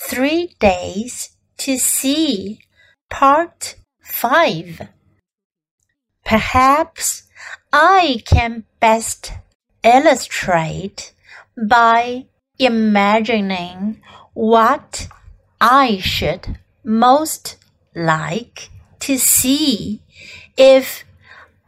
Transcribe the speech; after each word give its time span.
Three 0.00 0.54
Days 0.58 1.36
to 1.58 1.76
See, 1.76 2.60
Part 3.10 3.76
5. 4.02 4.88
Perhaps 6.24 7.24
I 7.72 8.22
can 8.24 8.64
best 8.80 9.32
illustrate 9.82 11.12
by 11.56 12.26
imagining 12.58 14.00
what 14.34 15.08
I 15.60 15.98
should 15.98 16.58
most 16.84 17.56
like 17.94 18.70
to 19.00 19.18
see 19.18 20.00
if 20.56 21.04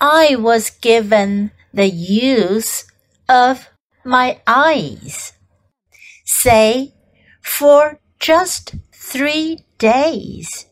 I 0.00 0.36
was 0.36 0.70
given 0.70 1.50
the 1.74 1.88
use 1.88 2.84
of 3.28 3.68
my 4.04 4.40
eyes. 4.46 5.32
Say, 6.24 6.94
for 7.42 7.98
just 8.20 8.74
three 8.92 9.64
days. 9.78 10.66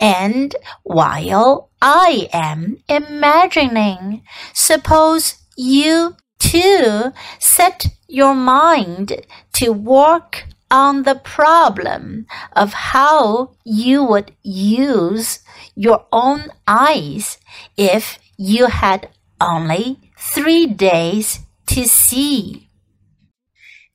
And 0.00 0.56
while 0.82 1.70
I 1.80 2.28
am 2.32 2.78
imagining, 2.88 4.22
suppose 4.52 5.36
you 5.56 6.16
too 6.38 7.12
set 7.38 7.86
your 8.08 8.34
mind 8.34 9.24
to 9.54 9.70
work 9.72 10.46
on 10.70 11.02
the 11.02 11.16
problem 11.16 12.26
of 12.54 12.72
how 12.72 13.52
you 13.64 14.02
would 14.04 14.32
use 14.42 15.40
your 15.74 16.06
own 16.12 16.46
eyes 16.66 17.38
if 17.76 18.18
you 18.36 18.66
had 18.66 19.08
only 19.40 19.98
three 20.18 20.66
days 20.66 21.40
to 21.66 21.86
see. 21.86 22.68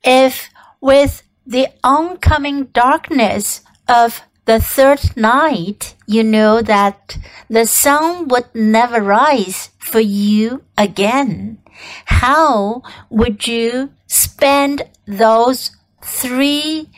If 0.03 0.49
with 0.81 1.23
the 1.45 1.67
oncoming 1.83 2.65
darkness 2.65 3.61
of 3.87 4.21
the 4.45 4.59
third 4.59 5.15
night, 5.17 5.95
you 6.05 6.23
know 6.23 6.61
that 6.61 7.17
the 7.49 7.65
sun 7.65 8.27
would 8.27 8.45
never 8.53 9.01
rise 9.01 9.69
for 9.79 9.99
you 9.99 10.63
again. 10.77 11.59
How 12.05 12.83
would 13.09 13.47
you 13.47 13.91
spend 14.07 14.83
those 15.07 15.71
three 16.01 16.89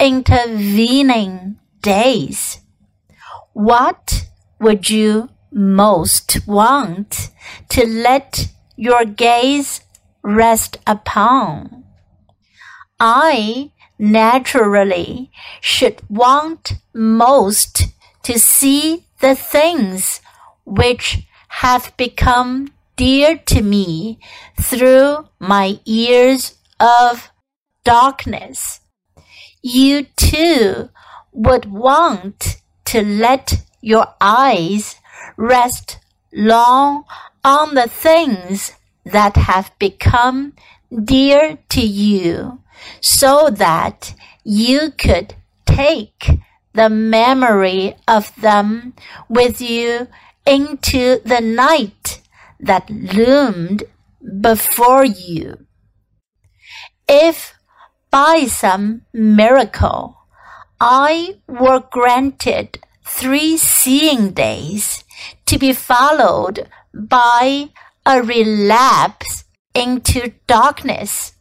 intervening 0.00 1.56
days? 1.82 2.60
What 3.52 4.26
would 4.58 4.90
you 4.90 5.28
most 5.52 6.46
want 6.46 7.30
to 7.68 7.86
let 7.86 8.48
your 8.76 9.04
gaze 9.04 9.82
rest 10.22 10.78
upon? 10.86 11.84
I 12.98 13.72
naturally 14.04 15.30
should 15.60 16.00
want 16.10 16.74
most 16.92 17.84
to 18.22 18.38
see 18.38 19.04
the 19.20 19.34
things 19.34 20.20
which 20.64 21.26
have 21.48 21.96
become 21.96 22.68
dear 22.96 23.38
to 23.38 23.62
me 23.62 24.18
through 24.60 25.26
my 25.38 25.78
years 25.84 26.54
of 26.78 27.30
darkness. 27.84 28.80
You 29.62 30.06
too 30.16 30.90
would 31.32 31.64
want 31.72 32.60
to 32.86 33.02
let 33.02 33.54
your 33.80 34.06
eyes 34.20 34.96
rest 35.36 35.98
long 36.32 37.04
on 37.42 37.74
the 37.74 37.88
things 37.88 38.72
that 39.04 39.36
have 39.36 39.70
become 39.78 40.52
dear 41.02 41.58
to 41.70 41.80
you 41.80 42.60
so 43.00 43.50
that 43.50 44.14
you 44.44 44.92
could 44.96 45.34
take 45.66 46.28
the 46.72 46.88
memory 46.88 47.96
of 48.06 48.34
them 48.36 48.94
with 49.28 49.60
you 49.60 50.08
into 50.46 51.20
the 51.24 51.40
night 51.40 52.20
that 52.60 52.88
loomed 52.90 53.84
before 54.40 55.04
you. 55.04 55.66
If 57.08 57.54
by 58.10 58.46
some 58.46 59.02
miracle 59.12 60.18
I 60.80 61.36
were 61.46 61.84
granted 61.90 62.78
three 63.04 63.56
seeing 63.56 64.32
days 64.32 65.04
to 65.46 65.58
be 65.58 65.72
followed 65.72 66.68
by 66.92 67.70
a 68.06 68.22
relapse 68.22 69.43
into 69.74 70.32
darkness, 70.46 71.34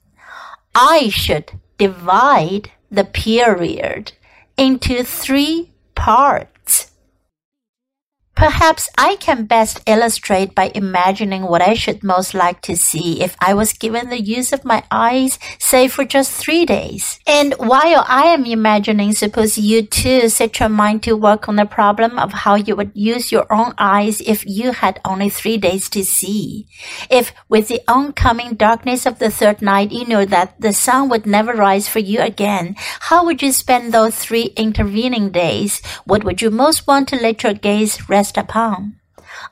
I 0.76 1.10
should 1.10 1.60
divide 1.78 2.72
the 2.90 3.04
period 3.06 4.14
into 4.58 5.04
three 5.04 5.72
parts. 5.96 6.53
Perhaps 8.36 8.90
I 8.98 9.16
can 9.18 9.46
best 9.46 9.80
illustrate 9.86 10.56
by 10.56 10.72
imagining 10.74 11.44
what 11.44 11.62
I 11.62 11.76
should 11.76 12.04
most 12.04 12.34
like 12.34 12.62
to 12.62 12.76
see 12.76 13.22
if 13.22 13.38
I 13.40 13.54
was 13.54 13.74
given 13.74 14.10
the 14.10 14.20
use 14.20 14.52
of 14.52 14.66
my 14.66 14.84
eyes, 14.90 15.38
say 15.60 15.88
for 15.88 16.04
just 16.04 16.32
three 16.32 16.66
days. 16.66 17.20
And 17.28 17.54
while 17.58 18.04
I 18.08 18.26
am 18.34 18.46
imagining, 18.46 19.14
suppose 19.14 19.58
you 19.58 19.84
too 19.84 20.30
set 20.30 20.60
your 20.60 20.70
mind 20.70 21.04
to 21.04 21.16
work 21.16 21.48
on 21.48 21.58
the 21.58 21.66
problem 21.66 22.18
of 22.18 22.34
how 22.34 22.56
you 22.56 22.76
would 22.76 22.92
use 22.96 23.32
your 23.32 23.46
own 23.54 23.76
eyes 23.78 24.20
if 24.22 24.46
you 24.48 24.72
had 24.72 25.00
only 25.06 25.30
three 25.30 25.58
days 25.58 25.88
to 25.90 26.04
see. 26.04 26.68
If 27.12 27.34
with 27.48 27.68
the 27.68 27.82
oncoming 27.88 28.56
darkness 28.56 29.06
of 29.06 29.20
the 29.20 29.30
third 29.30 29.62
night 29.62 29.92
you 29.92 30.06
knew 30.06 30.26
that 30.26 30.60
the 30.60 30.74
sun 30.74 31.08
would 31.10 31.28
never 31.28 31.54
rise 31.54 31.88
for 31.88 32.00
you 32.00 32.20
again, 32.20 32.76
how 33.12 33.26
would 33.26 33.42
you 33.44 33.52
spend 33.52 33.94
those 33.94 34.16
three 34.16 34.54
intervening 34.58 35.30
days? 35.30 35.82
What 36.06 36.24
would 36.24 36.42
you 36.42 36.50
most 36.50 36.88
want 36.88 37.08
to 37.10 37.16
let 37.16 37.44
your 37.44 37.54
gaze 37.54 38.10
rest 38.10 38.23
rest 38.24 38.38
upon. 38.38 38.96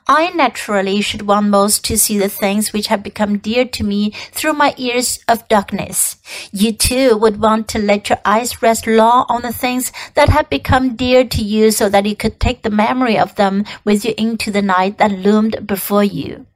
I 0.06 0.30
naturally 0.30 1.02
should 1.02 1.26
want 1.26 1.48
most 1.48 1.84
to 1.86 1.98
see 1.98 2.16
the 2.16 2.30
things 2.30 2.72
which 2.72 2.86
have 2.86 3.02
become 3.02 3.36
dear 3.36 3.66
to 3.66 3.84
me 3.84 4.12
through 4.32 4.54
my 4.54 4.72
years 4.78 5.18
of 5.28 5.46
darkness. 5.48 6.16
You 6.52 6.72
too 6.72 7.18
would 7.18 7.38
want 7.38 7.68
to 7.68 7.78
let 7.78 8.08
your 8.08 8.18
eyes 8.24 8.62
rest 8.62 8.86
long 8.86 9.26
on 9.28 9.42
the 9.42 9.52
things 9.52 9.92
that 10.14 10.30
have 10.30 10.48
become 10.48 10.96
dear 10.96 11.24
to 11.24 11.42
you 11.42 11.70
so 11.70 11.90
that 11.90 12.06
you 12.06 12.16
could 12.16 12.40
take 12.40 12.62
the 12.62 12.70
memory 12.70 13.18
of 13.18 13.34
them 13.34 13.64
with 13.84 14.06
you 14.06 14.14
into 14.16 14.50
the 14.50 14.62
night 14.62 14.96
that 14.96 15.18
loomed 15.26 15.66
before 15.66 16.04
you. 16.04 16.46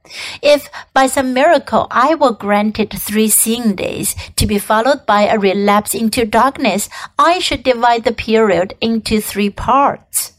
If 0.41 0.71
by 0.95 1.07
some 1.07 1.35
miracle 1.35 1.87
I 1.91 2.15
were 2.15 2.33
granted 2.47 2.91
three 2.93 3.29
seeing 3.29 3.75
days 3.75 4.15
to 4.37 4.47
be 4.47 4.59
followed 4.59 5.05
by 5.05 5.27
a 5.27 5.39
relapse 5.39 5.95
into 5.95 6.25
darkness, 6.25 6.89
I 7.19 7.41
should 7.41 7.63
divide 7.63 8.05
the 8.05 8.13
period 8.13 8.75
into 8.81 9.21
three 9.21 9.51
parts. 9.51 10.33